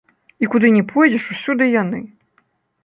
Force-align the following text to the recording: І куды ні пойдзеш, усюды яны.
І 0.45 0.47
куды 0.53 0.71
ні 0.77 0.81
пойдзеш, 0.93 1.23
усюды 1.37 1.69
яны. 1.81 1.99